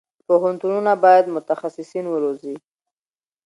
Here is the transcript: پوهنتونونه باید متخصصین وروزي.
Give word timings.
پوهنتونونه 0.27 0.91
باید 1.03 1.25
متخصصین 1.35 2.05
وروزي. 2.09 2.55